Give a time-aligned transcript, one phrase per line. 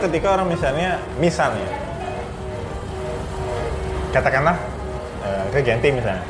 [0.00, 1.68] ketika orang misalnya misalnya
[4.10, 4.56] katakanlah
[5.22, 6.24] eh, ke Genti misalnya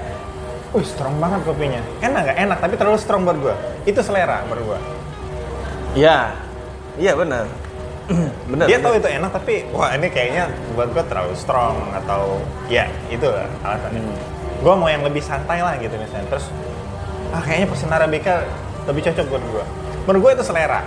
[0.71, 2.37] Wih strong banget kopinya Enak nggak?
[2.47, 4.79] Enak, tapi terlalu strong buat gua Itu selera buat gua
[5.99, 6.31] Iya.
[6.95, 7.51] Iya benar.
[8.55, 8.71] benar.
[8.71, 8.87] Dia benar.
[8.87, 10.47] tahu itu enak, tapi wah ini kayaknya
[10.79, 12.39] buat gua terlalu strong Atau
[12.71, 14.19] ya itu lah alasannya Hmm.
[14.63, 16.47] Gua mau yang lebih santai lah gitu misalnya Terus
[17.35, 18.47] ah kayaknya pesen Arabica
[18.87, 19.65] lebih cocok buat gua
[20.07, 20.87] Menurut gua itu selera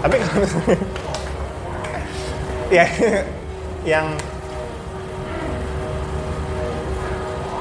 [0.00, 0.16] Tapi
[2.76, 2.86] ya
[3.84, 4.06] yang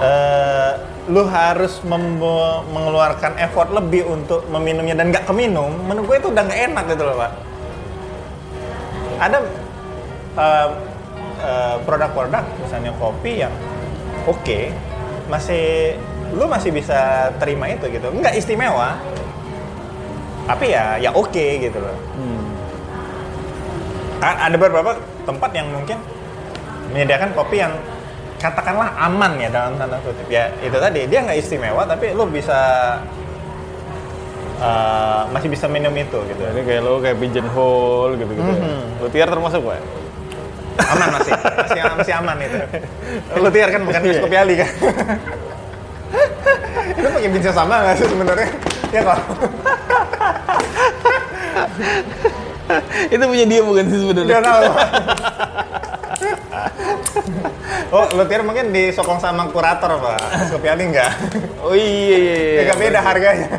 [0.04, 0.72] eh,
[1.10, 1.82] lu harus
[2.70, 7.04] mengeluarkan effort lebih untuk meminumnya dan nggak keminum, menurut gue itu udah nggak enak gitu
[7.04, 7.32] loh pak.
[9.20, 9.38] Ada
[10.38, 10.70] eh,
[11.42, 13.54] eh, produk-produk misalnya kopi yang
[14.30, 14.60] oke,
[15.28, 15.98] masih
[16.30, 19.02] lu masih bisa terima itu gitu, nggak istimewa,
[20.50, 21.94] tapi ya ya oke gitu loh.
[22.18, 22.42] Hmm.
[24.20, 26.02] Ada beberapa tempat yang mungkin
[26.90, 27.78] menyediakan kopi yang
[28.42, 32.58] katakanlah aman ya dalam tanda kutip ya itu tadi dia nggak istimewa tapi lo bisa
[34.58, 38.52] eh, masih bisa minum itu gitu Jadi kayak lo kayak pigeonhole gitu-gitu.
[38.52, 39.06] Mhm.
[39.06, 39.80] Lo tiar termasuk pak?
[40.80, 42.58] aman masih masih, masih aman itu
[43.36, 44.72] lo tiar kan bukan kopi ali kan
[46.96, 48.50] itu pakai bintang sama nggak sih sebenarnya
[48.90, 49.20] ya kok
[53.14, 54.38] itu punya dia bukan sih sebenarnya?
[57.90, 60.54] Oh, lo tiar mungkin disokong sama kurator, Pak.
[60.54, 61.10] Kopi Ali enggak?
[61.66, 62.62] Oh iya iya iya.
[62.70, 63.50] Agak beda harganya.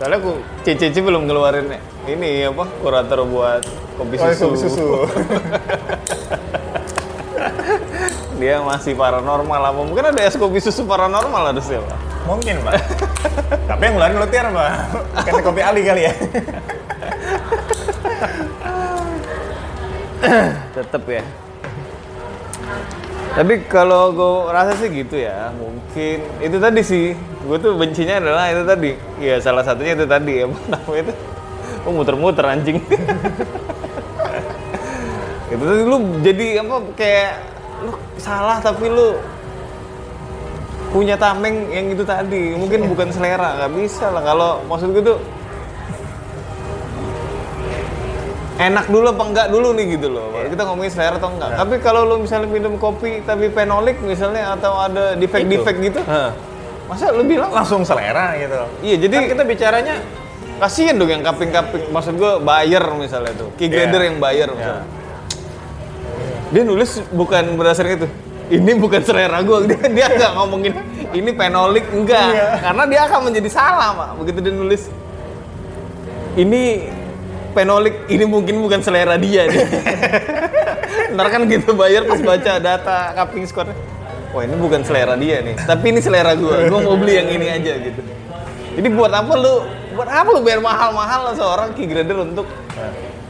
[0.00, 1.68] Soalnya aku Cici belum ngeluarin
[2.08, 3.60] ini apa kurator buat
[4.00, 4.44] kopi Oh, susu.
[4.48, 4.80] kopi susu.
[8.40, 9.80] Dia masih paranormal apa?
[9.84, 11.98] Mungkin ada es kopi susu paranormal harusnya pak.
[12.28, 12.76] Mungkin, Pak.
[13.66, 14.70] Tapi yang ngeluarin lo tiar, Pak.
[15.24, 16.12] Bukan kopi Ali kali ya.
[20.76, 21.22] Tetep ya.
[23.30, 27.14] Tapi kalau gue rasa sih gitu ya, mungkin itu tadi sih.
[27.46, 28.92] Gue tuh bencinya adalah itu tadi.
[29.22, 31.14] Ya salah satunya itu tadi apa namanya itu?
[31.86, 32.82] Oh muter-muter anjing.
[35.50, 37.30] itu tadi lu jadi apa kayak
[37.82, 39.18] lu salah tapi lu
[40.90, 45.18] punya tameng yang itu tadi mungkin bukan selera nggak bisa lah kalau maksud gue tuh
[48.60, 50.28] enak dulu apa enggak dulu nih gitu loh.
[50.30, 51.56] Baru kita ngomongin selera atau enggak.
[51.56, 56.00] Tapi kalau lu misalnya minum kopi tapi fenolik misalnya atau ada defect-defect gitu,
[56.84, 58.54] masa lu bilang Langsung selera gitu.
[58.82, 59.94] iya jadi Kan kita bicaranya
[60.60, 63.48] kasihan dong yang kaping-kaping maksud gua buyer misalnya tuh.
[63.56, 63.88] Key Iya.
[63.88, 64.84] grader yang buyer misalnya.
[66.50, 68.08] Dia nulis bukan berdasarkan itu.
[68.50, 69.62] Ini bukan selera gua.
[69.70, 70.74] Dia dia nggak ngomongin
[71.10, 72.28] ini fenolik enggak.
[72.28, 72.46] Iya.
[72.60, 74.08] Karena dia akan menjadi salah, Pak.
[74.20, 74.82] Begitu dia nulis
[76.34, 76.86] ini
[77.52, 79.66] fenolik ini mungkin bukan selera dia nih.
[81.14, 83.72] Ntar kan gitu bayar pas baca data cupping score
[84.30, 86.62] Wah ini bukan selera dia nih, tapi ini selera gua.
[86.70, 87.98] Gua mau beli yang ini aja gitu.
[88.78, 89.66] Jadi buat apa lu
[89.98, 92.46] buat apa lu bayar mahal-mahal seorang key grader untuk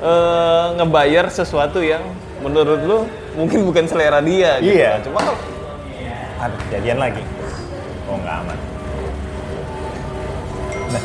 [0.04, 2.04] eh, ngebayar sesuatu yang
[2.44, 2.98] menurut lu
[3.32, 4.76] mungkin bukan selera dia gitu.
[4.76, 5.00] Iya.
[5.00, 5.25] Cuma
[6.37, 7.25] ada kejadian lagi.
[8.04, 8.58] Oh, nggak aman.
[10.91, 11.02] Nah,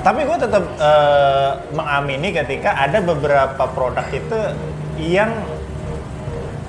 [0.00, 4.38] tapi gue tetap eh, mengamini ketika ada beberapa produk itu
[5.00, 5.32] yang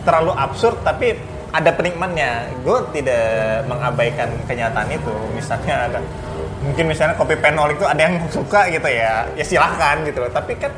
[0.03, 1.15] terlalu absurd tapi
[1.51, 2.47] ada penikmatnya.
[2.63, 5.13] Gue tidak mengabaikan kenyataan itu.
[5.35, 5.99] Misalnya ada
[6.63, 10.31] mungkin misalnya kopi penol itu ada yang suka gitu ya, ya silahkan gitu loh.
[10.31, 10.71] Tapi kan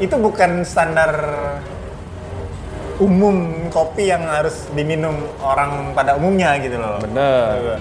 [0.00, 1.12] itu bukan standar
[3.00, 7.00] umum kopi yang harus diminum orang pada umumnya gitu loh.
[7.00, 7.80] Bener.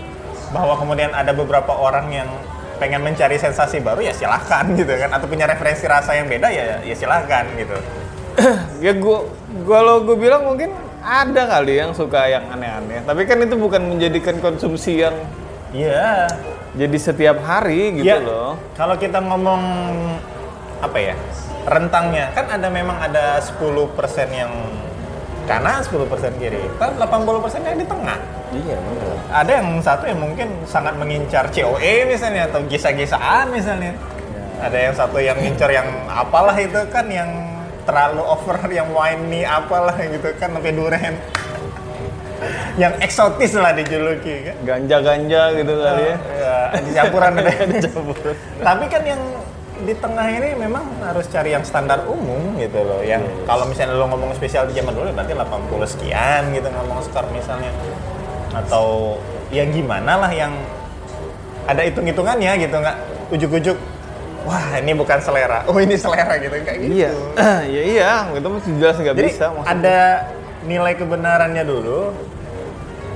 [0.52, 2.30] Bahwa kemudian ada beberapa orang yang
[2.81, 6.81] pengen mencari sensasi baru ya silahkan gitu kan atau punya referensi rasa yang beda ya
[6.81, 7.78] ya silahkan gitu.
[8.86, 9.30] ya gua
[9.69, 14.41] kalau gue bilang mungkin ada kali yang suka yang aneh-aneh tapi kan itu bukan menjadikan
[14.41, 15.14] konsumsi yang
[15.72, 16.28] Iya.
[16.75, 19.61] jadi setiap hari gitu Ya, loh Kalau kita ngomong
[20.82, 21.16] apa ya?
[21.64, 23.61] Rentangnya kan ada memang ada 10%
[24.34, 24.52] yang
[25.46, 26.59] kanan, 10% kiri.
[26.76, 28.17] Kan 80% yang di tengah.
[28.52, 33.96] Iya benar Ada yang satu yang mungkin sangat mengincar COE misalnya atau gisa-gisaan misalnya.
[34.62, 37.32] Ada yang satu yang ngincar yang apalah itu kan yang
[37.82, 41.16] terlalu over yang winey apalah gitu kan sampai duren.
[42.74, 44.58] yang eksotis lah dijuluki kan.
[44.66, 47.38] ganja-ganja gitu kali ya Ya, di campuran.
[47.86, 48.36] Campuran.
[48.66, 49.22] Tapi kan yang
[49.82, 53.02] di tengah ini memang harus cari yang standar umum gitu loh.
[53.06, 57.26] Yang kalau misalnya lo ngomong spesial di zaman dulu berarti 80 sekian gitu ngomong skor
[57.30, 57.70] misalnya.
[58.52, 59.18] Atau
[59.52, 60.52] ya gimana lah yang
[61.68, 62.98] ada hitung-hitungannya gitu nggak
[63.32, 63.78] ujuk-ujuk
[64.44, 67.12] wah ini bukan selera oh ini selera gitu kayak gitu Iya,
[67.76, 69.46] ya iya, itu mesti jelas nggak bisa.
[69.53, 69.70] maksudnya.
[69.70, 70.00] ada
[70.66, 72.09] nilai kebenarannya dulu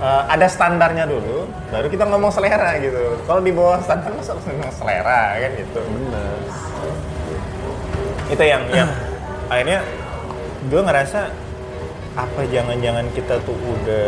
[0.02, 4.72] eh, ada standarnya dulu baru kita ngomong selera gitu kalau di bawah standar masa ngomong
[4.74, 6.38] selera kan gitu Bener.
[8.30, 8.90] itu yang yang
[9.52, 9.80] akhirnya
[10.70, 11.22] gue ngerasa
[12.16, 14.08] apa jangan-jangan kita tuh udah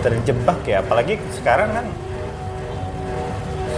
[0.00, 1.86] terjebak ya apalagi sekarang kan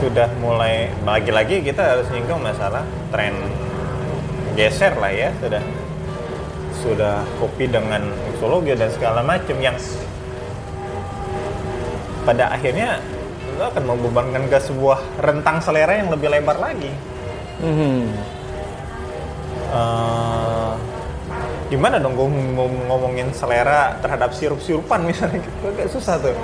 [0.02, 2.82] sudah mulai lagi-lagi kita harus nyinggung masalah
[3.14, 3.34] tren
[4.58, 5.62] geser lah ya sudah
[6.82, 9.78] sudah kopi dengan mixologi dan segala macam yang
[12.26, 12.98] pada akhirnya
[13.58, 16.90] lo akan membebankan ke sebuah rentang selera yang lebih lebar lagi.
[17.62, 18.02] Mhm.
[19.72, 20.41] Eh,
[21.72, 26.36] gimana dong gue ngom- ngomongin selera terhadap sirup-sirupan misalnya gitu agak susah tuh.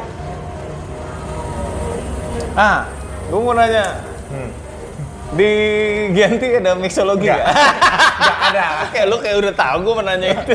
[2.55, 2.89] Ah,
[3.29, 4.51] gue mau nanya, Hmm.
[5.31, 5.51] di
[6.11, 7.39] Gianti ada mixologi Nggak.
[7.39, 7.55] nggak?
[8.19, 8.67] Nggak ada.
[8.91, 10.53] kayak lu kayak udah tahu gue menanya itu.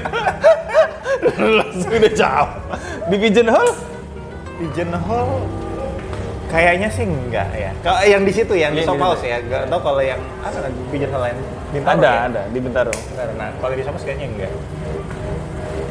[1.61, 2.49] Langsung udah jawab.
[3.07, 3.71] Di Pigeonhole?
[4.57, 5.35] Pigeonhole
[6.49, 7.71] kayaknya sih enggak ya.
[7.79, 9.29] Kalau yang di situ yang di Iya, di Sopaus situ.
[9.29, 11.37] ya, enggak tahu kalau yang apa kan Pigeonhole lain
[11.73, 12.21] Bintaro ada, ya?
[12.29, 12.93] ada di Bintaro.
[12.93, 14.51] Enggak, nah kalau di Sopaus kayaknya enggak.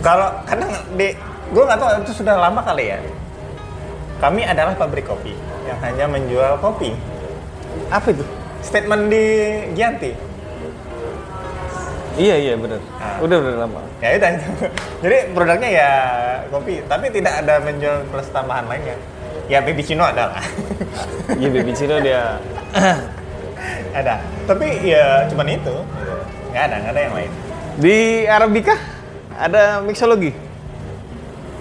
[0.02, 1.08] Kalau kadang di
[1.52, 2.98] gue nggak tahu itu sudah lama kali ya.
[4.22, 5.34] Kami adalah pabrik kopi
[5.66, 6.94] yang hanya menjual kopi.
[7.90, 8.22] Apa itu?
[8.62, 9.24] Statement di
[9.74, 10.14] Gianti.
[12.14, 12.78] Iya iya bener.
[13.02, 13.18] Ah.
[13.24, 13.82] Udah udah lama.
[13.98, 14.26] Ya itu.
[15.02, 15.90] Jadi produknya ya
[16.52, 18.94] kopi, tapi tidak ada menjual plus tambahan lainnya.
[19.50, 20.44] Ya Pepicino ada lah.
[21.34, 22.38] Iya Baby Cino dia.
[23.98, 24.14] ada.
[24.46, 25.74] Tapi ya cuman itu.
[26.52, 27.30] Nggak ada, nggak ada yang lain.
[27.80, 27.96] Di
[28.28, 28.74] Arabica
[29.32, 30.30] ada mixologi.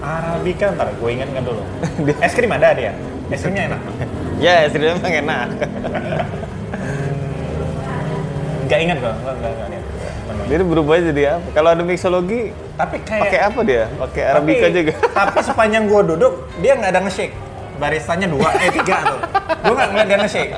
[0.01, 1.63] Arabica ntar gue ingat nggak dulu.
[2.09, 2.91] Di- Es krim ada dia.
[3.29, 3.81] Es krimnya enak.
[4.41, 5.47] Ya, istrinya emang enak.
[8.65, 9.85] Nggak ingat gue, nggak nggak lihat.
[10.49, 11.47] Dia berubah jadi apa?
[11.53, 13.83] Kalau ada mixologi, Tapi kayak pakai apa dia?
[14.01, 14.93] Pakai Arabica tapi, juga.
[15.13, 17.35] Tapi sepanjang gue duduk, dia nggak ada nge-shake.
[17.77, 19.19] Baristanya dua, eh tiga tuh.
[19.61, 20.51] Gue nggak ngeliat dia nge-shake.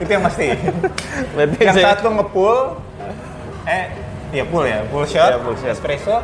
[0.00, 0.46] Itu yang pasti.
[1.36, 2.56] Berarti yang saya- satu nge-pull,
[3.64, 3.84] eh,
[4.32, 5.70] ya pull ya, pull shot, Ya, pull shot.
[5.70, 6.16] espresso.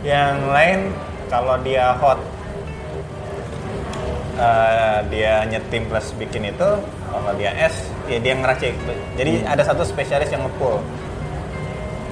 [0.00, 0.78] Yang lain
[1.26, 2.22] kalau dia hot,
[4.36, 6.70] eh, dia nyetim plus bikin itu.
[7.06, 7.74] Kalau dia es,
[8.04, 8.74] ya dia ngeracik.
[9.16, 9.50] Jadi Hmm.
[9.50, 10.78] ada satu spesialis yang nge-pull.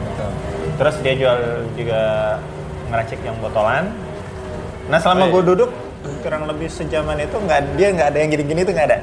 [0.02, 0.26] Gitu.
[0.74, 1.38] Terus dia jual
[1.74, 2.02] juga
[2.88, 3.92] ngeracik yang botolan.
[4.84, 5.34] Nah selama Oh, iya.
[5.34, 5.70] gue duduk
[6.20, 8.98] kurang lebih sejaman itu nggak dia nggak ada yang gini-gini tuh nggak ada.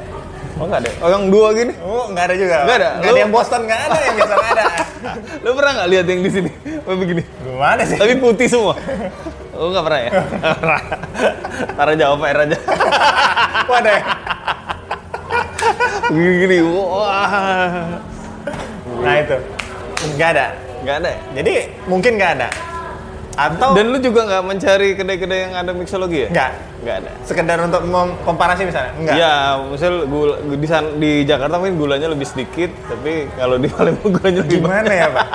[0.62, 0.92] Oh nggak ada?
[1.02, 1.74] Oh yang dua gini?
[1.82, 2.56] Oh nggak ada juga.
[2.62, 2.90] Nggak ada?
[2.94, 4.66] Nggak Lu- ada yang Boston nggak ada yang biasa nggak ada.
[5.44, 6.52] Lo pernah nggak lihat yang di sini?
[6.86, 7.24] Oh begini.
[7.42, 7.98] Gimana sih?
[7.98, 8.76] Tapi putih semua.
[9.52, 10.12] Oh nggak pernah ya?
[11.78, 12.58] Tara jawab Pak aja.
[13.64, 14.02] Kok ada ya?
[16.08, 16.58] Gini-gini.
[16.62, 17.98] Wah.
[19.02, 19.38] Nah itu
[20.14, 20.46] nggak ada.
[20.82, 21.20] Nggak ada ya?
[21.36, 21.54] Jadi
[21.86, 22.50] mungkin nggak ada.
[23.42, 26.30] Atau Dan lu juga nggak mencari kedai-kedai yang ada mixologi ya?
[26.30, 27.12] nggak Nggak ada.
[27.22, 27.82] sekedar untuk
[28.22, 29.16] komparasi misalnya nggak.
[29.16, 29.34] Ya,
[29.64, 34.40] misal gula, di, san- di Jakarta mungkin gulanya lebih sedikit, tapi kalau di Palembang gulanya
[34.40, 34.62] lebih banyak.
[34.62, 35.28] Gimana ya pak?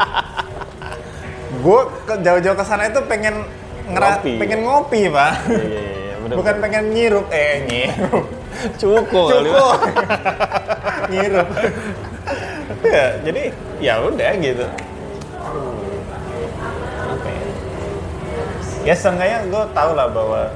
[1.57, 1.81] Gue
[2.17, 3.43] jauh-jauh ke sana itu pengen
[3.87, 4.33] ngera Ngopi.
[4.37, 5.33] pengen ngopi pak.
[5.45, 6.35] Iya, iya, iya, bener.
[6.37, 8.25] Bukan pengen nyirup, eh nyirup.
[8.75, 9.29] cukup.
[9.29, 9.77] cukup
[11.07, 11.49] ngirup
[12.89, 13.43] ya jadi
[13.79, 14.67] ya udah gitu
[18.87, 20.55] ya seenggaknya gue tau lah bahwa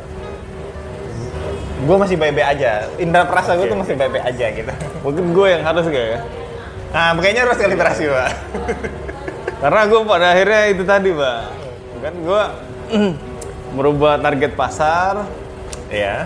[1.80, 5.62] gue masih baik-baik aja indra perasa gue tuh masih baik-baik aja gitu Mungkin gue yang
[5.66, 6.20] harus gak ya?
[6.90, 8.30] nah kayaknya harus kalibrasi pak
[9.60, 11.40] Karena gue pada akhirnya itu tadi, Pak.
[12.00, 12.42] Kan gue
[13.76, 15.28] merubah target pasar,
[15.92, 16.24] ya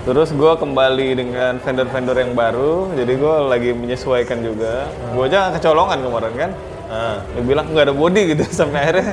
[0.00, 4.88] terus gue kembali dengan vendor-vendor yang baru, jadi gue lagi menyesuaikan juga.
[5.12, 6.50] Gue aja kecolongan kemarin kan.
[6.88, 7.16] Ah.
[7.36, 9.12] Dia bilang nggak ada body gitu, sampai akhirnya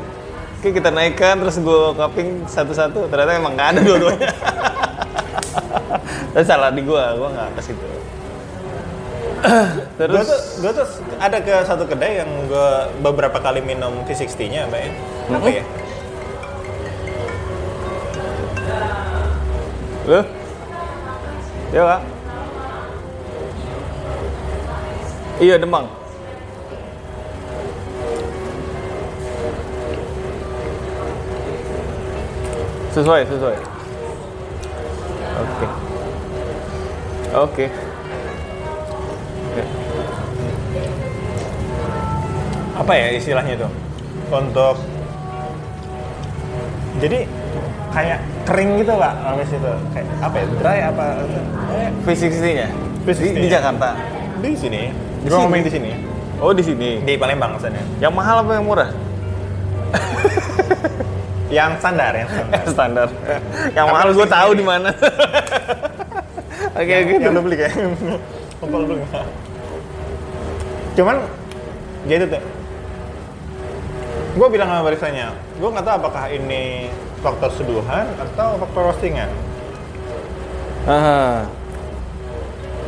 [0.58, 4.28] Oke kita naikkan terus gue cupping satu-satu ternyata emang nggak ada dua-duanya.
[6.34, 7.86] Tapi salah di gue, gue nggak ke situ.
[9.38, 10.88] Gue terus tuh, gue tuh
[11.22, 12.70] ada ke satu kedai yang gue
[13.06, 14.92] beberapa kali minum V60-nya, Mbak ya.
[15.30, 15.64] Apa ya?
[20.10, 20.22] Lu?
[21.70, 22.02] Ya, Pak.
[25.38, 25.86] Iya, Demang.
[32.98, 33.58] Sesuai, sesuai.
[35.38, 35.66] Oke.
[37.38, 37.66] Oke.
[39.54, 39.64] Oke.
[42.78, 43.72] apa ya istilahnya tuh
[44.30, 44.78] untuk
[46.98, 47.26] jadi
[47.90, 51.06] kayak kering gitu pak habis itu kayak apa ya dry apa
[51.74, 52.68] eh, V60-nya?
[53.02, 53.48] V60 Di, di.
[53.50, 53.90] Jakarta.
[54.42, 55.62] di sini Di gue sini?
[55.66, 55.92] di sini
[56.38, 57.02] Oh di sini.
[57.02, 58.90] di Palembang sana Yang mahal apa yang murah?
[61.48, 63.08] Yang standar yang standar Standar.
[63.72, 64.92] yang mahal gue tahu di mana.
[66.80, 67.24] Oke gitu.
[67.24, 67.74] yang lu beli kayak
[68.58, 68.96] Kumpul lu
[70.98, 71.22] cuman
[72.10, 72.42] gitu tuh
[74.38, 75.28] gue bilang sama barisannya
[75.62, 76.90] gue nggak tahu apakah ini
[77.22, 79.30] faktor seduhan atau faktor roastingan
[80.88, 81.44] Aha.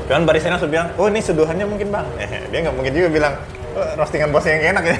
[0.07, 2.07] Cuman barisannya langsung bilang, oh ini seduhannya mungkin bang.
[2.15, 3.33] Eh, dia nggak mungkin juga bilang,
[3.75, 4.97] oh, roastingan bosnya yang enak ya.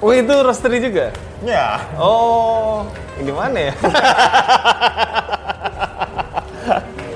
[0.00, 1.12] Oh itu roastery juga?
[1.44, 2.88] ya, Oh,
[3.20, 3.74] gimana ya?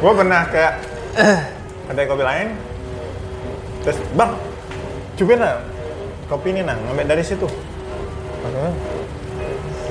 [0.05, 0.61] gue pernah ke
[1.89, 2.53] kedai kopi lain,
[3.81, 4.37] terus bang,
[5.17, 5.65] cobain lah
[6.29, 7.49] kopi ini nang, ngambil dari situ.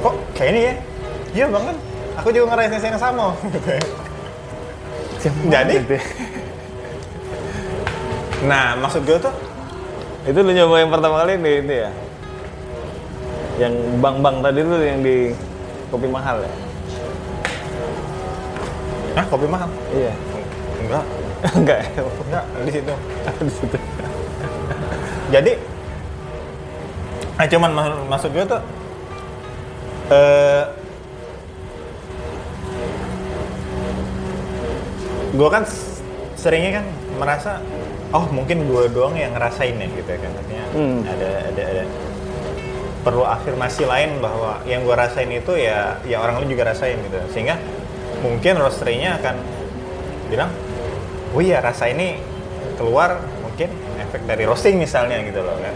[0.05, 0.73] Kok kayak ini ya?
[1.33, 1.77] Iya bang kan,
[2.21, 3.33] aku juga ngerasain yang sama.
[5.49, 5.81] Jadi?
[8.45, 9.33] nah, maksud gue tuh,
[10.29, 11.91] itu lu nyoba yang pertama kali di itu ya?
[13.55, 15.17] Yang bang-bang tadi tuh yang di
[15.89, 16.51] kopi mahal ya?
[19.13, 19.69] ah kopi mahal?
[19.93, 20.13] Iya.
[20.81, 21.03] Enggak,
[21.61, 21.89] Enggak ya?
[22.01, 22.93] enggak di situ.
[23.45, 23.77] di situ.
[25.29, 25.51] Jadi,
[27.33, 28.61] nah cuman mas- maksud gue tuh,
[30.09, 30.63] eh
[35.33, 35.63] gue kan
[36.33, 36.85] seringnya kan
[37.17, 37.51] merasa,
[38.09, 40.99] oh mungkin gue doang yang ngerasain ya gitu ya kan, artinya Hmm.
[41.05, 41.83] ada ada ada
[43.03, 47.19] perlu afirmasi lain bahwa yang gue rasain itu ya ya orang lain juga rasain gitu,
[47.35, 47.59] sehingga
[48.23, 49.35] mungkin roastery-nya akan
[50.31, 50.49] bilang,
[51.35, 52.15] oh iya rasa ini
[52.79, 53.69] keluar mungkin
[53.99, 55.75] efek dari roasting misalnya gitu loh kan.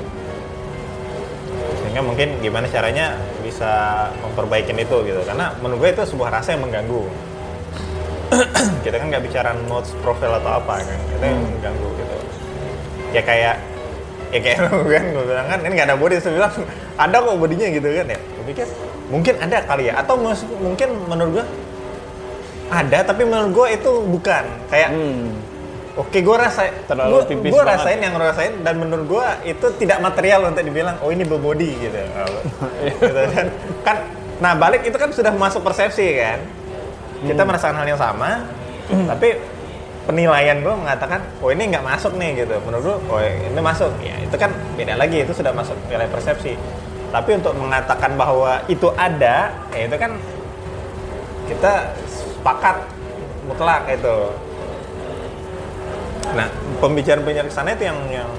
[1.84, 5.22] Sehingga mungkin gimana caranya bisa memperbaiki itu gitu.
[5.28, 7.04] Karena menurut gue itu sebuah rasa yang mengganggu.
[8.84, 11.00] Kita kan nggak bicara notes profile atau apa kan.
[11.12, 12.18] Itu yang mengganggu gitu.
[13.16, 13.60] Ya kayak
[14.28, 16.52] ya kayak lu kan gue bilang kan ini nggak ada body terus bilang
[16.96, 18.68] ada kok bodinya gitu kan ya gue pikir
[19.08, 20.16] mungkin ada kali ya atau
[20.60, 21.46] mungkin menurut gue
[22.68, 25.32] ada tapi menurut gue itu bukan kayak Hmm.
[25.98, 27.74] Oke, gue rasa, Terlalu gua, tipis gua banget.
[27.82, 31.98] rasain yang rasain dan menurut gue itu tidak material untuk dibilang, oh ini berbody gitu.
[33.02, 33.46] gitu kan.
[33.82, 33.98] kan,
[34.38, 36.38] nah balik itu kan sudah masuk persepsi kan.
[37.26, 37.50] Kita Hmm.
[37.50, 38.46] merasakan hal yang sama,
[39.10, 39.42] tapi
[40.08, 42.56] penilaian gue mengatakan, oh ini nggak masuk nih gitu.
[42.64, 43.92] Menurut gue, oh ini masuk.
[44.00, 46.56] Ya itu kan beda lagi, itu sudah masuk wilayah persepsi.
[47.12, 50.16] Tapi untuk mengatakan bahwa itu ada, ya itu kan
[51.52, 52.88] kita sepakat
[53.46, 54.18] mutlak itu.
[56.36, 56.48] Nah,
[56.80, 58.30] pembicaraan-pembicaraan ke sana itu yang yang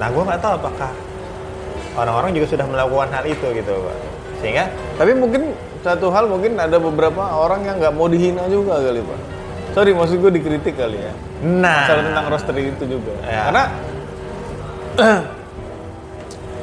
[0.00, 0.90] nah gue nggak tahu apakah
[1.94, 3.96] orang-orang juga sudah melakukan hal itu gitu, Pak.
[4.42, 4.64] Sehingga
[4.98, 9.20] Tapi mungkin satu hal mungkin ada beberapa orang yang nggak mau dihina juga kali pak.
[9.72, 11.12] Sorry, maksud gue dikritik kali ya.
[11.42, 13.12] nah Masalah tentang roastery itu juga.
[13.24, 13.40] Ya.
[13.48, 13.64] Karena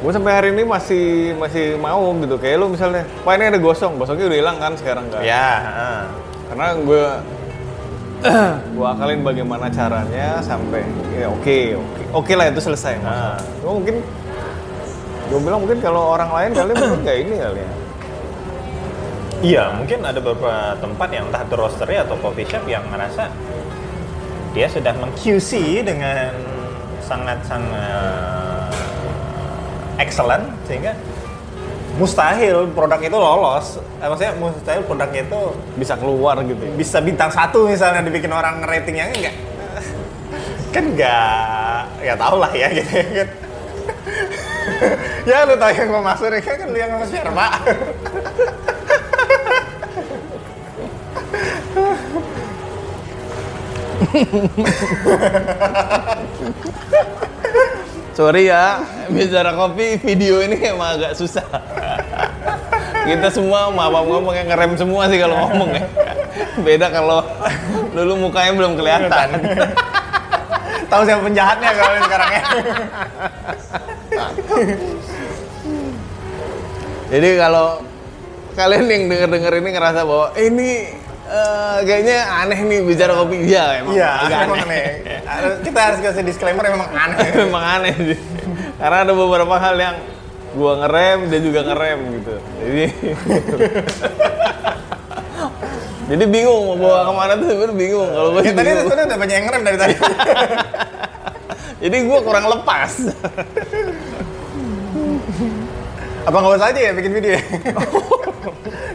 [0.05, 2.37] gue sampai hari ini masih masih mau gitu.
[2.37, 5.25] Kayak lu misalnya, wah ini ada gosong, gosongnya udah hilang kan sekarang kan.
[5.25, 5.49] ya.
[6.53, 7.03] Karena gue
[8.75, 10.83] gue akalin bagaimana caranya sampai
[11.15, 12.99] ya oke oke oke lah itu selesai.
[13.01, 13.39] Ah.
[13.63, 14.05] Cuma mungkin
[15.29, 17.71] gue bilang mungkin kalau orang lain kali mungkin kayak ini kali ya.
[19.39, 23.31] Iya, mungkin ada beberapa tempat yang entah roastery atau coffee shop yang merasa
[24.51, 26.35] dia sudah meng-QC dengan
[26.99, 28.75] sangat-sangat
[29.95, 30.91] excellent sehingga
[31.95, 33.79] mustahil produk itu lolos.
[34.03, 35.41] Eh, maksudnya mustahil produknya itu
[35.79, 36.59] Bisa keluar gitu.
[36.59, 36.71] ya.
[36.75, 39.35] bisa bintang satu misalnya dibikin orang ratingnya enggak
[40.69, 43.27] kan enggak ya tau lah ya gitu ya kan
[45.29, 47.53] ya lu tau yang masuk kan kan lu yang mau share pak
[58.19, 61.47] Sorry ya, bicara kopi video ini emang agak susah.
[63.07, 65.87] Kita semua maaf ngomong yang ngerem semua sih kalau ngomong ya.
[66.65, 67.23] Beda kalau
[67.95, 69.27] dulu mukanya belum kelihatan.
[70.89, 72.43] tahu siapa penjahatnya kalau sekarang ya
[77.09, 77.67] Jadi kalau
[78.57, 80.69] kalian yang denger-denger ini ngerasa bahwa "Eh, ini
[81.29, 84.83] eh, kayaknya aneh nih bicara kopi, iya emang iya agak emang aneh
[85.61, 88.19] kita harus kasih disclaimer memang aneh Memang aneh sih.
[88.79, 89.95] Karena ada beberapa hal yang
[90.57, 92.33] gua ngerem, dia juga ngerem gitu.
[92.65, 92.85] Jadi
[96.09, 98.09] Jadi bingung mau bawa ke mana tuh sebenarnya bingung.
[98.09, 99.93] Kalau gue ya, tadi sebenarnya udah banyak yang ngerem dari tadi
[101.85, 102.91] Jadi gua kurang lepas.
[106.19, 107.43] apa nggak usah aja ya bikin video ya?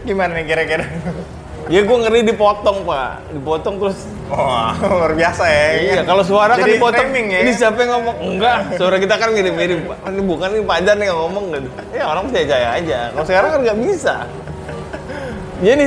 [0.07, 0.87] gimana nih kira-kira
[1.65, 4.05] Ya gue ngeri dipotong pak, dipotong terus.
[4.29, 5.81] Wah, luar biasa ya.
[5.81, 7.09] Iya, kalau suara kan dipotong.
[7.09, 7.41] framing ya.
[7.41, 8.17] Ini siapa yang ngomong?
[8.21, 9.89] Enggak, suara kita kan mirip-mirip.
[9.89, 9.99] Pak.
[10.13, 11.69] Ini bukan ini Pak Jan yang ngomong gitu.
[11.97, 13.09] Ya orang percaya aja.
[13.17, 14.29] Kalau sekarang kan nggak bisa.
[15.65, 15.87] Jadi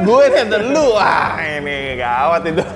[0.00, 2.64] gue nih ada lu, wah ini gawat itu.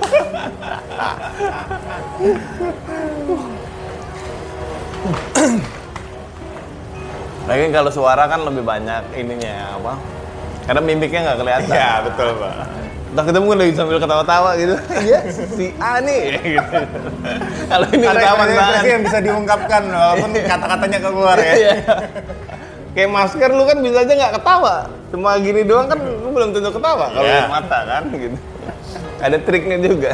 [7.45, 9.93] Lagi kalau suara kan lebih banyak ininya apa?
[10.65, 11.69] Karena mimiknya nggak kelihatan.
[11.71, 12.53] Iya, betul, Pak.
[13.15, 14.75] Udah ketemu lagi sambil ketawa-tawa gitu.
[15.07, 16.21] Iya, si A nih.
[16.41, 16.77] gitu.
[17.71, 18.43] Kalau ini Ada ketawa
[18.83, 21.53] yang bisa diungkapkan walaupun kata-katanya keluar ya.
[21.55, 21.73] Iya.
[22.91, 24.75] Kayak masker lu kan bisa aja nggak ketawa.
[25.11, 27.35] Cuma gini doang kan lu belum tentu ketawa kalau Iya.
[27.39, 28.37] lihat mata kan gitu.
[29.23, 30.11] Ada triknya juga.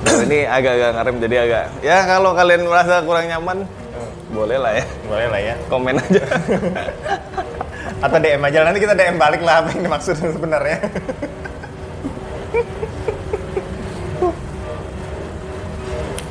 [0.00, 1.64] Nah, ini agak-agak ngerem jadi agak.
[1.84, 3.68] Ya kalau kalian merasa kurang nyaman,
[4.32, 4.84] boleh lah ya.
[5.06, 5.54] Boleh lah ya.
[5.68, 6.22] Komen aja.
[8.00, 10.78] Atau DM aja nanti kita DM balik lah apa yang dimaksud sebenarnya.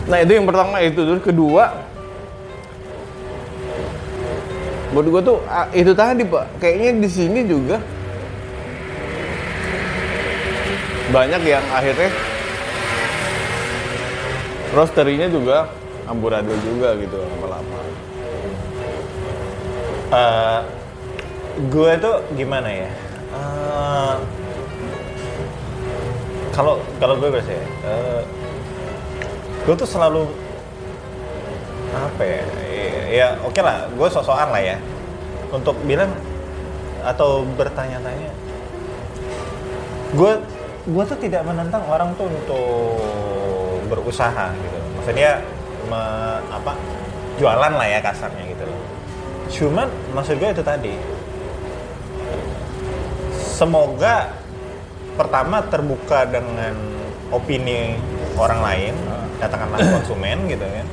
[0.10, 0.98] Nah itu yang pertama itu.
[0.98, 1.86] Terus kedua
[4.90, 6.58] buat gue tuh ah, itu tadi pak.
[6.58, 7.78] Kayaknya di sini juga
[11.14, 12.10] banyak yang akhirnya
[14.74, 15.70] roasterinya juga
[16.10, 17.78] amburadul juga gitu lama-lama.
[20.10, 20.62] Eh,
[21.68, 22.90] gue tuh gimana ya?
[23.36, 24.16] Eh,
[26.50, 28.22] Kalau kalau gue biasa ya, eh,
[29.64, 30.28] gue tuh selalu
[31.96, 32.42] apa ya?
[32.68, 34.76] Ya, ya oke lah, gue sosokan lah ya
[35.56, 36.12] untuk bilang
[37.00, 38.32] atau bertanya-tanya.
[40.20, 40.36] Gue
[40.84, 43.00] gue tuh tidak menentang orang tuh untuk
[43.88, 44.78] berusaha gitu.
[45.00, 45.40] Maksudnya
[45.88, 46.76] me- apa
[47.40, 48.66] jualan lah ya kasarnya gitu.
[49.64, 51.19] Cuman maksud gue itu tadi.
[53.60, 54.32] Semoga
[55.20, 56.80] pertama terbuka dengan
[57.28, 58.00] opini
[58.40, 58.94] orang lain,
[59.44, 60.88] katakanlah konsumen gitu kan.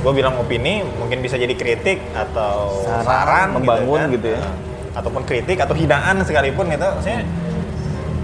[0.00, 4.14] Gue bilang opini mungkin bisa jadi kritik atau Saran, saran, membangun kan.
[4.16, 4.40] gitu ya.
[4.40, 4.54] Nah,
[4.96, 6.88] Ataupun kritik atau hinaan sekalipun gitu.
[7.04, 7.20] Saya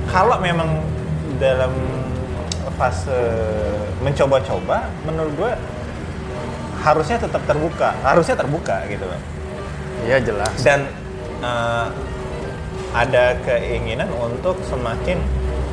[0.09, 0.81] kalau memang
[1.37, 1.77] dalam
[2.81, 3.21] fase
[4.01, 5.53] mencoba-coba menurut gue
[6.83, 9.21] harusnya tetap terbuka harusnya terbuka gitu loh
[10.03, 10.89] Iya jelas dan
[11.45, 11.87] eh,
[12.93, 15.19] ada keinginan untuk semakin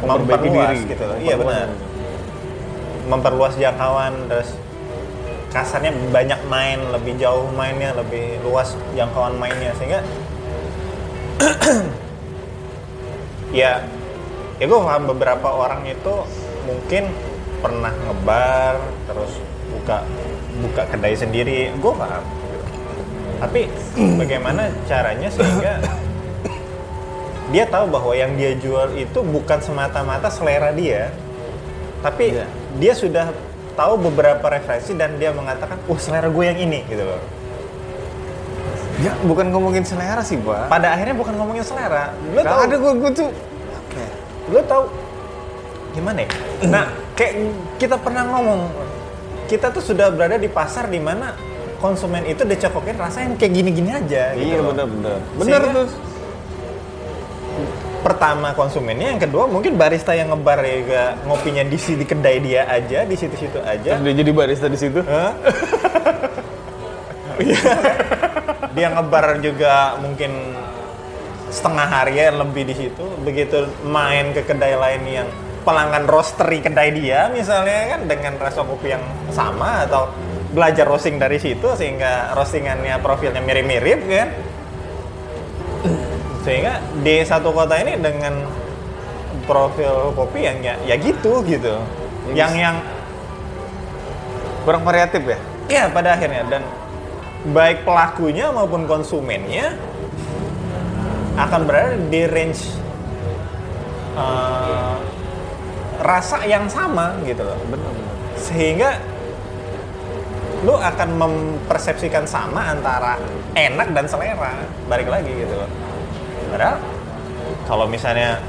[0.03, 0.89] memperluas diri.
[0.95, 1.03] gitu.
[1.03, 1.17] loh.
[1.19, 1.69] Iya benar.
[3.10, 4.53] memperluas jangkauan terus
[5.49, 9.73] kasarnya banyak main lebih jauh mainnya lebih luas jangkauan mainnya.
[9.75, 10.05] Sehingga
[13.60, 13.82] ya
[14.62, 16.13] ya gue paham beberapa orang itu
[16.69, 17.10] mungkin
[17.60, 18.77] pernah ngebar
[19.10, 19.34] terus
[19.73, 20.05] buka
[20.62, 21.73] buka kedai sendiri.
[21.82, 22.23] Gue paham
[23.39, 23.65] tapi
[24.21, 25.79] bagaimana caranya sehingga
[27.49, 31.09] dia tahu bahwa yang dia jual itu bukan semata-mata selera dia
[31.99, 32.45] tapi Iya.
[32.77, 33.33] dia sudah
[33.73, 37.21] tahu beberapa referensi dan dia mengatakan wah selera gue yang ini gitu loh
[38.99, 42.91] Ya bukan ngomongin selera sih pak pada akhirnya bukan ngomongin selera lo tahu ada gue,
[42.97, 43.27] gue tuh
[43.71, 44.09] apa ya?
[44.49, 44.83] lo tahu
[45.89, 46.29] gimana ya?
[46.67, 46.85] Nah,
[47.15, 47.33] kayak
[47.75, 48.69] kita pernah ngomong,
[49.47, 51.33] kita tuh sudah berada di pasar di mana
[51.77, 54.35] konsumen itu dicokokin rasa yang kayak gini-gini aja.
[54.35, 54.69] gitu Iya loh.
[54.69, 55.88] bener-bener Bener Sehingga- tuh
[57.99, 62.63] Pertama konsumennya, yang kedua mungkin barista yang ngebar ya gak ngopinya di di kedai dia
[62.63, 63.99] aja, di situ-situ aja.
[63.99, 65.31] Terus dia jadi barista di situ Hah?
[67.39, 67.71] Iya.
[68.75, 70.59] dia ngebar juga mungkin
[71.49, 73.03] setengah hari ya lebih di situ.
[73.23, 75.27] Begitu main ke kedai lain yang
[75.63, 80.12] pelanggan roastery kedai dia misalnya kan dengan rasa kopi yang sama atau
[80.49, 84.29] belajar roasting dari situ sehingga roastingannya profilnya mirip-mirip kan.
[86.49, 88.41] Sehingga di satu kota ini dengan
[89.45, 91.77] profil kopi yang ya, ya gitu gitu.
[92.33, 92.75] Yang yang
[94.69, 95.39] Kurang variatif ya?
[95.69, 96.63] Ya pada akhirnya dan
[97.49, 99.73] baik pelakunya maupun konsumennya
[101.39, 102.75] akan berada di range
[104.13, 104.95] eh,
[106.03, 107.57] rasa yang sama gitu loh.
[107.71, 108.99] Bener-bener Sehingga
[110.67, 113.15] lu akan mempersepsikan sama antara
[113.55, 114.53] enak dan selera.
[114.91, 115.88] Balik lagi gitu loh.
[116.49, 116.77] Padahal
[117.65, 118.41] kalau misalnya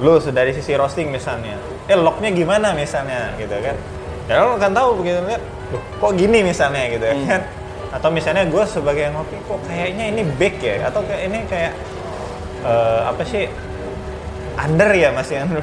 [0.00, 1.56] lu dari sisi roasting misalnya,
[1.88, 3.76] eh locknya gimana misalnya gitu kan.
[4.26, 7.24] Ya lu akan tahu begitu lihat, "Loh, kok gini misalnya gitu Hmm.
[7.24, 7.42] kan.
[7.96, 11.72] Atau misalnya gue sebagai yang ngopi, kok kayaknya ini bake ya, atau kayak ini kayak
[12.66, 13.46] eh, apa sih
[14.58, 15.62] under ya masih under.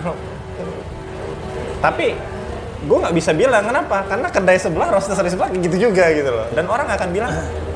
[1.83, 2.15] Tapi
[2.83, 6.47] gue nggak bisa bilang kenapa, karena kedai sebelah, roaster sebelah gitu juga gitu loh.
[6.55, 7.31] Dan orang akan bilang,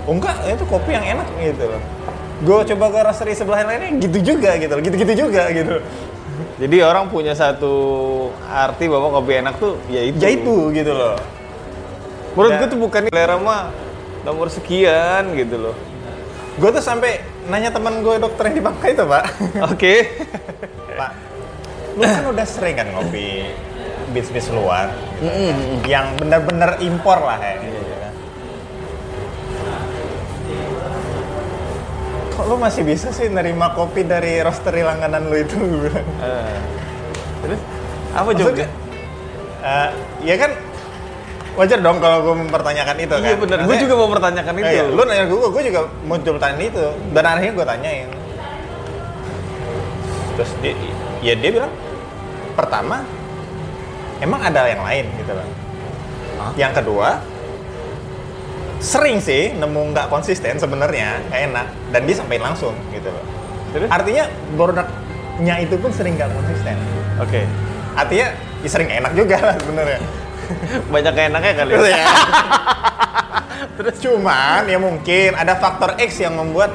[0.08, 1.82] oh enggak, itu kopi yang enak gitu loh.
[2.38, 5.78] Gue coba ke roastery sebelah yang lainnya gitu juga gitu loh, gitu-gitu juga gitu
[6.58, 7.74] Jadi orang punya satu
[8.44, 10.18] arti bahwa kopi enak tuh ya itu.
[10.18, 11.18] ya itu gitu loh
[12.34, 12.58] Menurut Ya.
[12.60, 13.74] gue tuh bukan selera mah
[14.22, 15.76] nomor sekian gitu loh.
[16.58, 19.24] gue tuh sampai nanya teman gue dokter yang di Bangka itu pak
[19.70, 19.94] Oke.
[20.94, 21.12] pak
[21.94, 23.50] lu kan udah sering kan ngopi
[24.08, 24.94] bis-bis luar
[25.84, 27.58] yang benar-benar impor lah ya
[32.38, 35.58] kok lu masih bisa sih nerima kopi dari roastery langganan lu itu.
[36.22, 36.58] Eh,
[37.38, 37.62] Terus
[38.14, 38.68] apa Maksudnya, jawabnya?
[39.60, 39.90] eh,
[40.24, 40.52] ya kan
[41.54, 43.26] wajar dong kalau gue mempertanyakan itu kan.
[43.26, 43.58] Iya benar.
[43.58, 44.70] Gue Maksudnya- juga mau pertanyakan Eh, itu.
[44.72, 46.86] iya, lu nanya gue, gue juga muncul tanya itu.
[47.12, 48.10] Dan akhirnya gue tanyain.
[50.34, 50.74] Terus dia,
[51.20, 51.74] ya dia bilang,
[52.54, 53.02] pertama,
[54.20, 55.48] emang ada yang lain gitu loh.
[56.38, 56.52] Hah?
[56.54, 57.10] Yang kedua,
[58.78, 61.68] sering sih nemu nggak konsisten sebenarnya, nggak enak.
[61.94, 63.26] Dan dia sampein langsung gitu loh.
[63.74, 63.90] Terus?
[63.90, 64.24] Artinya
[64.56, 66.76] produknya itu pun sering nggak konsisten.
[67.22, 67.42] Oke.
[67.98, 68.28] Artinya
[68.62, 70.00] ya sering enak juga lah sebenarnya.
[70.94, 71.72] Banyak enaknya kali.
[71.74, 71.98] Gitu ya.
[71.98, 72.08] ya.
[73.78, 76.74] Terus cuman ya mungkin ada faktor X yang membuat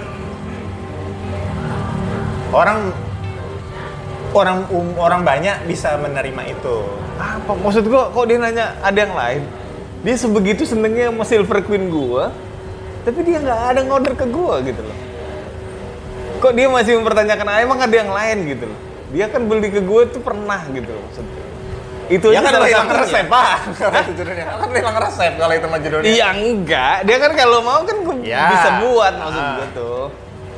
[2.53, 2.95] orang
[4.33, 6.77] orang um- orang banyak bisa menerima itu.
[7.19, 9.43] Apa maksud gua kok dia nanya ada yang lain?
[10.03, 12.35] Dia sebegitu senengnya sama Silver Queen gua,
[13.03, 14.99] tapi dia nggak ada ngorder ke gua gitu loh.
[16.39, 18.79] Kok dia masih mempertanyakan, ah, emang ada yang lain gitu loh.
[19.15, 21.43] Dia kan beli ke gua tuh pernah gitu loh maksudnya.
[22.11, 23.57] Itu Ya kan hilang resep pak.
[23.79, 26.11] Kan hilang resep kalau itu mah judulnya.
[26.11, 28.43] Iya enggak, dia kan kalau mau kan gua Ya.
[28.51, 29.55] bisa buat maksud Ah.
[29.55, 30.05] gua tuh.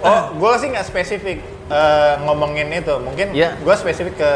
[0.05, 2.93] Oh, gue sih nggak spesifik eh, ngomongin itu.
[2.99, 3.57] Mungkin Iya.
[3.57, 4.33] gue spesifik ke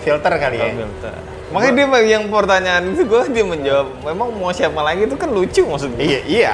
[0.00, 0.68] filter kali ya.
[0.74, 1.12] Filter.
[1.50, 5.66] Makanya dia yang pertanyaan itu gue dia menjawab, memang mau siapa lagi itu kan lucu
[5.66, 6.02] maksud gue.
[6.06, 6.50] Iya, iya.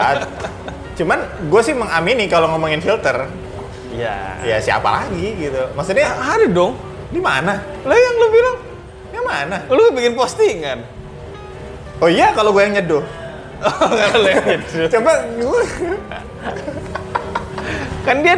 [0.96, 1.20] Cuman
[1.52, 3.28] gue sih mengamini kalau ngomongin filter,
[3.92, 4.40] Iya.
[4.40, 5.68] ya siapa lagi gitu.
[5.76, 6.76] Maksudnya Ada dong.
[7.06, 7.60] di mana?
[7.84, 8.56] Lah yang lu bilang,
[9.12, 9.56] Yang mana?
[9.68, 10.78] lu bikin postingan.
[12.00, 13.04] Oh iya kalau gue yang nyeduh.
[13.56, 14.88] Oh, kalau yang gitu.
[14.96, 15.60] Coba gue
[18.04, 18.36] kan dia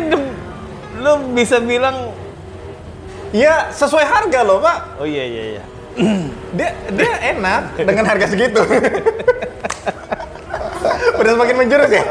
[0.98, 2.10] lu bisa bilang,
[3.28, 4.98] Ya sesuai harga loh pak.
[4.98, 5.64] oh iya iya iya.
[6.54, 8.62] Dia dia enak dengan harga segitu.
[11.14, 12.04] Udah semakin menjurus ya.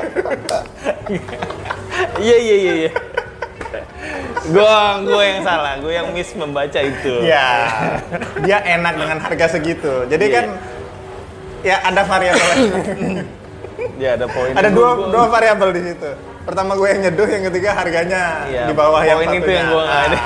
[2.17, 2.91] Iya iya iya iya.
[4.47, 7.13] Gua gua yang salah, gua yang miss membaca itu.
[7.21, 7.47] Ya
[8.39, 10.03] dia enak dengan harga segitu.
[10.05, 10.35] Jadi Iya.
[10.35, 10.45] kan
[11.63, 12.49] ya ada variabel.
[13.97, 14.51] Ya ada poin.
[14.51, 16.09] ada dua gua- dua variabel di situ.
[16.43, 19.43] Pertama gue yang nyeduh, yang ketiga harganya Iya, di bawah yang poin satunya.
[19.43, 20.19] itu yang gua nggak ada.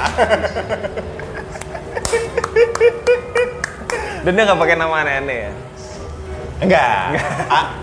[4.21, 4.23] Ah.
[4.23, 5.51] Dan dia nggak pakai nama aneh-aneh ya.
[6.61, 7.17] Enggak.
[7.49, 7.73] A-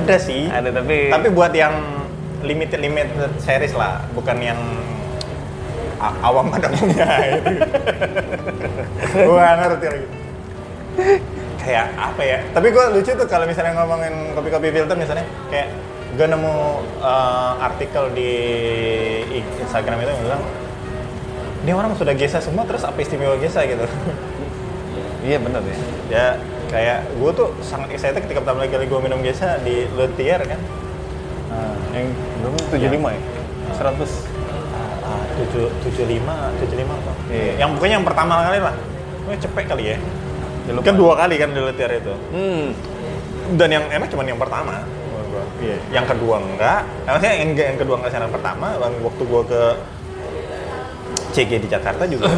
[0.00, 0.48] ada sih.
[0.48, 1.12] Ada tapi.
[1.12, 1.76] Tapi buat yang
[2.40, 4.56] limited limited series lah, bukan yang
[6.24, 7.04] awam pada umumnya.
[9.28, 10.08] Gua ngerti lagi.
[11.60, 12.38] Kayak apa ya?
[12.56, 15.68] Tapi gua lucu tuh kalau misalnya ngomongin kopi-kopi filter misalnya, kayak
[16.16, 16.56] gue nemu
[17.04, 18.32] uh, artikel di
[19.60, 20.42] Instagram itu yang bilang,
[21.68, 23.84] ini orang sudah gesa semua, terus apa istimewa gesa gitu?
[25.28, 25.76] Iya benar ya.
[26.08, 26.26] ya
[26.68, 30.60] kayak gue tuh sangat excited ketika pertama kali gue minum gesa di Luthier kan
[31.90, 32.06] Yang
[32.40, 32.58] berapa?
[32.70, 33.20] 75 ya?
[33.74, 34.04] 100.
[35.02, 37.52] Ah, tujuh tujuh lima tujuh lima apa Iya.
[37.58, 38.74] yang pokoknya yang pertama kali lah
[39.18, 39.98] gue cepet kali ya
[40.64, 40.84] Ya, lupa.
[40.84, 42.66] kan dua kali kan di Luthier itu Hmm.
[43.56, 44.84] dan yang enak cuma yang pertama.
[45.58, 45.76] Iya.
[45.90, 49.62] yang kedua enggak Nah, maksudnya yang, yang kedua enggak yang pertama waktu waktu gue ke
[51.30, 52.28] CG di Jakarta juga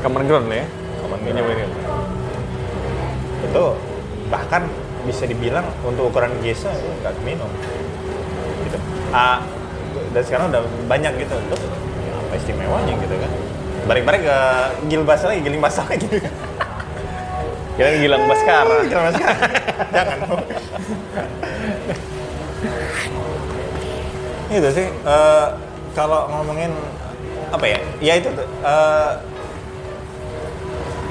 [0.00, 0.64] Kamar ground ya.
[1.04, 1.38] Common ground.
[1.38, 1.66] ini.
[3.40, 3.64] itu
[4.30, 4.62] bahkan
[5.08, 7.48] bisa dibilang untuk ukuran gesa itu nggak minum
[8.68, 8.78] gitu
[9.10, 9.42] ah
[10.12, 11.62] dan sekarang udah banyak gitu terus
[12.14, 13.32] apa istimewanya gitu kan
[13.90, 14.38] balik-balik ke
[14.86, 16.30] gilbas lagi giling basah lagi gitu
[17.80, 18.84] Kira Gilang Baskara.
[18.92, 19.08] Gilang
[19.88, 20.20] jangan
[24.50, 25.46] itu sih eh,
[25.96, 26.74] kalau ngomongin
[27.54, 29.10] apa ya ya itu tuh eh,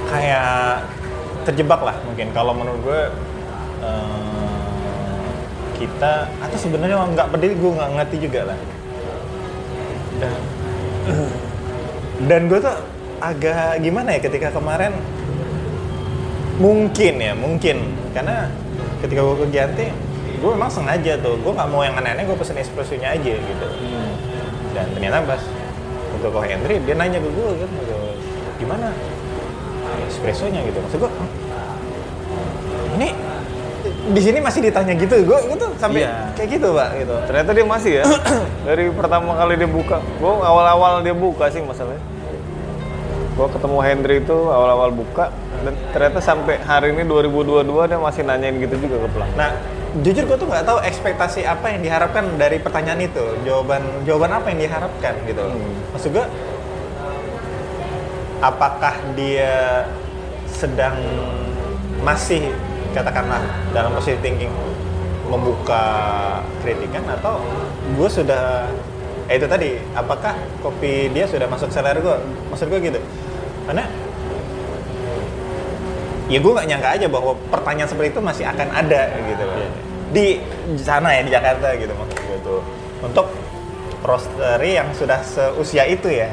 [0.09, 0.83] kayak
[1.45, 2.33] terjebak lah mungkin.
[2.33, 3.01] Kalau menurut gue
[3.85, 5.27] eh,
[5.79, 8.59] kita atau sebenarnya nggak peduli gue nggak ngerti juga lah.
[10.19, 10.35] Dan
[12.27, 12.75] dan gue tuh
[13.23, 14.91] agak gimana ya ketika kemarin
[16.59, 17.77] mungkin ya mungkin.
[18.11, 18.49] Karena
[18.99, 19.87] ketika gue ke Gianti
[20.39, 21.39] gue memang sengaja tuh.
[21.39, 23.67] Gue nggak mau yang aneh-aneh gue pesen espressonya aja gitu.
[24.75, 25.41] Dan ternyata pas
[26.19, 27.97] untuk koh entry dia nanya ke gue kan gitu,
[28.59, 28.91] gimana
[30.09, 31.29] espressonya gitu maksud gue "Hah?
[32.91, 33.09] ini
[34.09, 36.33] di sini masih ditanya gitu gue tuh sampai Iya.
[36.33, 38.03] kayak gitu pak gitu Ternyata dia masih ya.
[38.67, 39.97] Dari pertama kali dia buka.
[40.17, 42.01] Gue awal-awal dia buka sih masalahnya.
[43.31, 45.31] Gue ketemu Hendry itu awal-awal buka.
[45.61, 49.37] Dan ternyata sampai hari ini 2022 dia masih nanyain gitu juga ke pelanggan.
[49.37, 49.51] nah
[49.97, 54.47] jujur gue tuh nggak tahu ekspektasi apa yang diharapkan dari pertanyaan itu jawaban jawaban apa
[54.49, 55.73] yang diharapkan gitu Hmm.
[55.89, 56.25] maksud gue
[58.39, 59.83] apakah dia
[60.47, 60.95] sedang
[61.99, 62.51] masih
[62.95, 63.43] katakanlah
[63.75, 64.51] dalam positive thinking
[65.29, 65.85] membuka
[66.65, 67.37] kritikan atau
[67.93, 68.65] gue sudah
[69.29, 70.33] eh itu tadi apakah
[70.65, 72.17] kopi dia sudah masuk selera gue
[72.49, 72.99] maksud gue gitu.
[73.69, 73.85] Karena
[76.31, 79.69] ya gue nggak nyangka aja bahwa pertanyaan seperti itu masih akan ada gitu loh.
[80.09, 80.41] Di
[80.81, 82.61] sana ya di Jakarta gitu maksud gue tuh.
[83.05, 83.27] Untuk
[84.01, 86.31] roastery yang sudah seusia itu ya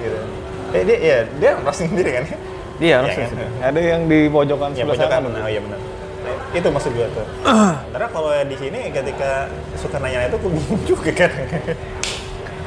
[0.00, 0.39] gitu
[0.72, 2.36] eh, dia ya dia roasting sendiri kan Iya,
[2.80, 3.50] Iya harusnya kan?
[3.60, 5.38] Ada yang di pojokan ya sebelah pojokan sana.
[5.38, 5.80] oh iya benar
[6.20, 7.26] Nah, itu maksud gue tuh
[7.92, 9.30] karena kalau di sini ketika
[9.74, 11.30] suka nanya itu gue bingung juga kan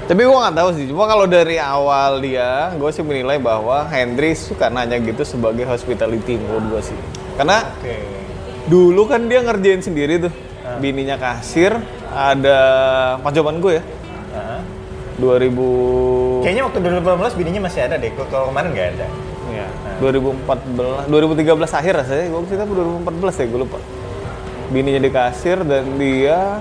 [0.04, 0.86] Tapi gue nggak tahu sih.
[0.92, 6.36] Cuma kalau dari awal dia, gue sih menilai bahwa Hendry suka nanya gitu sebagai hospitality
[6.36, 6.98] menurut gue sih.
[7.40, 7.96] Karena oke
[8.64, 10.34] dulu kan dia ngerjain sendiri tuh.
[10.60, 10.76] Ah.
[10.76, 11.80] Bininya kasir,
[12.12, 12.60] ada
[13.20, 13.84] pas zaman gue ya.
[15.14, 19.08] Nah, 2000 kayaknya waktu 2018 bininya masih ada deh kalau kemarin nggak ada.
[19.54, 19.68] Ya,
[20.02, 23.80] 2014 2013 akhir rasanya gue cerita 2014 ya gue lupa.
[24.74, 26.58] Bininya di kasir dan dia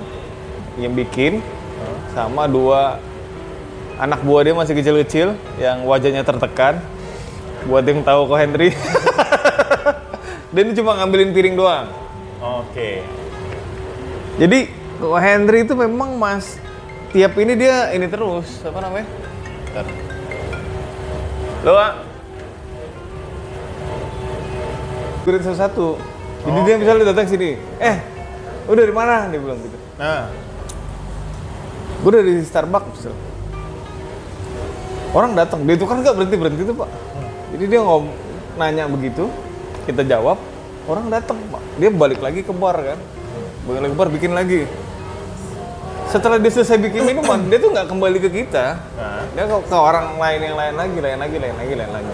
[0.77, 1.41] yang bikin
[2.13, 3.01] sama dua
[3.97, 6.81] anak buah dia masih kecil-kecil yang wajahnya tertekan.
[7.65, 8.75] Buat yang tahu kok Henry.
[10.53, 11.87] Dan ini cuma ngambilin piring doang.
[12.43, 13.01] Oke.
[14.37, 16.59] Jadi kok Henry itu memang mas
[17.13, 19.07] tiap ini dia ini terus apa namanya
[19.73, 19.89] Bentar.
[21.65, 21.93] Lo, Wak.
[25.25, 25.87] Gue dari satu-satu.
[26.43, 27.97] Jadi dia misalnya datang sini, eh,
[28.69, 29.31] lu dari mana?
[29.33, 29.79] Dia bilang gitu.
[29.97, 30.29] nah
[32.03, 32.91] Gue dari Starbucks.
[32.99, 33.15] misal.
[35.15, 36.91] Orang datang, dia itu kan nggak berhenti berhenti tuh pak.
[37.57, 38.13] Jadi dia ngom
[38.61, 39.29] nanya begitu,
[39.89, 40.37] kita jawab,
[40.85, 41.63] orang datang pak.
[41.81, 42.99] Dia balik lagi ke bar kan,
[43.65, 44.69] balik lagi ke bar bikin lagi.
[46.13, 48.77] Setelah dia selesai bikin minuman, dia tuh nggak kembali ke kita.
[49.01, 52.13] nah Dia ke, ke orang lain yang lain lagi, lain lagi, lain lagi, lain lagi.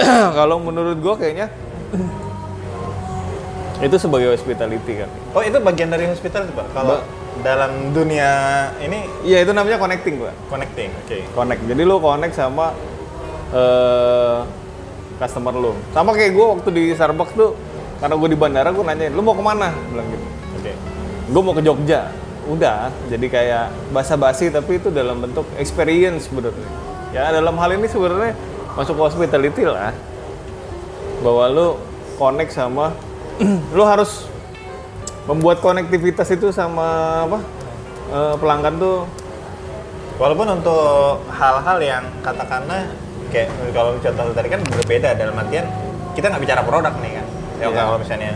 [0.38, 1.48] Kalau menurut gua kayaknya
[3.88, 5.10] itu sebagai hospitality kan.
[5.32, 6.68] Oh itu bagian dari hospital pak.
[6.76, 7.00] Kalau
[7.40, 8.28] dalam dunia
[8.84, 10.32] ini Iya itu namanya connecting gua.
[10.52, 11.18] connecting, oke.
[11.32, 11.64] Connect.
[11.64, 12.76] Jadi lu connect sama
[13.56, 14.38] eh
[15.16, 15.72] customer lu.
[15.96, 17.56] Sama kayak gua waktu di Starbucks tuh,
[18.04, 19.72] karena gua di bandara gua nanyain, lu mau ke mana?
[19.88, 20.26] Bilang gitu.
[20.60, 20.72] Oke.
[21.30, 22.10] Gue mau ke Jogja.
[22.50, 26.68] Udah, jadi kayak basa-basi tapi itu dalam bentuk experience sebenarnya.
[27.14, 28.34] Ya dalam hal ini sebenarnya
[28.74, 29.94] masuk hospitality lah.
[31.22, 31.66] Bahwa lu
[32.18, 32.90] connect sama
[33.76, 34.26] lu harus
[35.30, 37.38] membuat konektivitas itu sama apa?
[38.10, 39.06] eh, pelanggan tuh
[40.20, 42.84] Walaupun untuk hal-hal yang katakanlah
[43.32, 45.64] kayak kalau contoh tadi kan berbeda dalam artian
[46.12, 47.26] kita nggak bicara produk nih kan.
[47.56, 47.72] Ya Iya.
[47.72, 48.32] kalau misalnya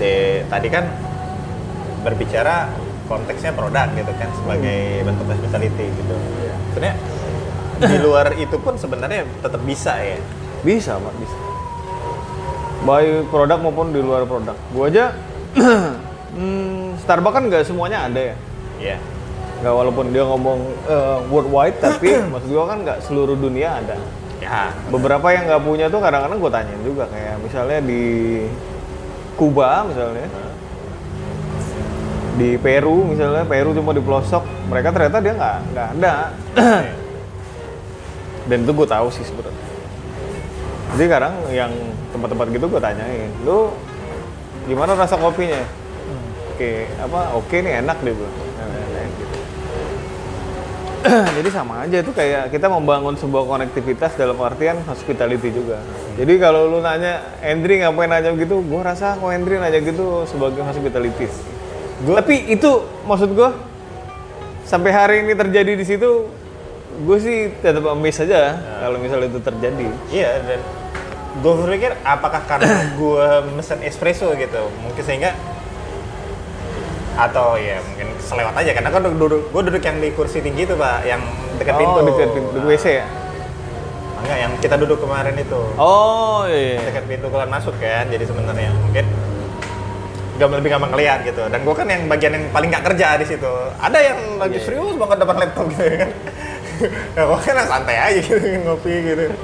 [0.00, 0.88] di, tadi kan
[2.00, 2.72] berbicara
[3.10, 6.14] konteksnya produk gitu kan sebagai bentuk hospitality gitu.
[6.70, 6.96] Sebenarnya
[7.82, 10.14] di luar itu pun sebenarnya tetap bisa ya.
[10.62, 11.36] Bisa, Pak, bisa.
[12.86, 14.54] Baik produk maupun di luar produk.
[14.70, 15.10] Gua aja
[16.38, 18.36] hmm, Starbucks kan nggak semuanya ada ya.
[18.78, 18.96] Iya.
[19.60, 23.98] Nggak walaupun dia ngomong eh, worldwide, tapi maksud gua kan nggak seluruh dunia ada.
[24.40, 24.72] Ya.
[24.88, 28.02] Beberapa yang nggak punya tuh kadang-kadang gue tanyain juga kayak misalnya di
[29.36, 30.28] Kuba misalnya,
[32.40, 34.40] di Peru misalnya, Peru cuma di pelosok,
[34.72, 36.14] mereka ternyata dia nggak nggak ada.
[38.48, 39.66] Dan itu gue tahu sih sebenarnya.
[40.96, 41.72] Jadi sekarang yang
[42.16, 43.68] tempat-tempat gitu gue tanyain, lu
[44.64, 45.60] gimana rasa kopinya?
[46.56, 47.20] Oke, apa?
[47.36, 48.16] Oke nih enak deh.
[48.16, 48.26] Nah,
[48.64, 49.36] nah, nah, gitu.
[51.36, 55.78] Jadi sama aja itu kayak kita membangun sebuah konektivitas dalam artian hospitality juga.
[56.16, 60.64] Jadi kalau lu nanya Hendry ngapain nanya gitu, gue rasa kok Hendry nanya gitu sebagai
[62.00, 62.16] hospitality.
[62.16, 62.70] Tapi itu
[63.04, 63.50] maksud gue
[64.64, 66.26] sampai hari ini terjadi di situ,
[67.00, 69.86] gue sih tetap amazed aja kalau misalnya itu terjadi.
[70.08, 70.60] Iya dan
[71.30, 72.68] gue berpikir apakah karena
[73.00, 75.30] gue mesen espresso gitu mungkin sehingga
[77.14, 80.72] atau ya mungkin selewat aja karena kan duduk gue duduk yang di kursi tinggi itu
[80.72, 81.20] pak yang
[81.58, 83.06] dekat pintu Oh, dekat pintu WC ya?
[84.20, 86.80] enggak yang kita duduk kemarin itu Oh iya.
[86.80, 89.04] dekat pintu keluar masuk kan jadi sebenarnya mungkin
[90.40, 91.42] gak lebih gampang ngeliat gitu.
[91.52, 93.52] Dan gue kan yang bagian yang paling nggak kerja di situ.
[93.76, 96.10] Ada yang lagi Iya, serius banget depan laptop gitu kan.
[97.12, 99.28] Ya gue kan santai aja gitu ngopi gitu.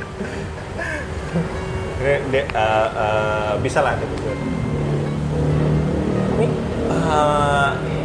[2.33, 4.15] Dia, eh, eh, bisa lah gitu
[6.97, 7.96] eh,